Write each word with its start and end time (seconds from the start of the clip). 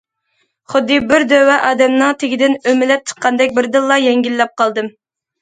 خۇددى 0.71 0.95
بىر 1.11 1.25
دۆۋە 1.31 1.57
ئادەمنىڭ 1.67 2.15
تېگىدىن 2.23 2.57
ئۆمىلەپ 2.73 3.05
چىققاندەك 3.13 3.55
بىردىنلا 3.61 4.01
يەڭگىللەپ 4.07 4.59
قالدىم. 4.65 4.93